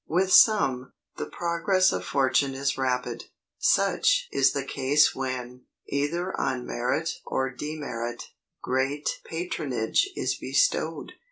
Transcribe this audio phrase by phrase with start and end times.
[0.07, 3.25] With some, the progress of fortune is rapid.
[3.59, 8.23] Such is the case when, either on merit or demerit,
[8.63, 11.11] great patronage is bestowed.